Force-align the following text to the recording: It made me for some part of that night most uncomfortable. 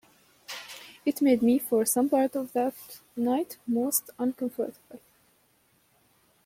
It 1.05 1.21
made 1.21 1.43
me 1.43 1.59
for 1.59 1.85
some 1.85 2.09
part 2.09 2.35
of 2.35 2.53
that 2.53 2.73
night 3.15 3.57
most 3.67 4.09
uncomfortable. 4.17 4.99